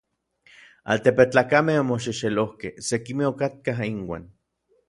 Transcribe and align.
Altepetlakamej 0.93 1.77
omoxexelojkej: 1.83 2.73
sekimej 2.89 3.31
okatkaj 3.33 3.79
inuan. 3.93 4.23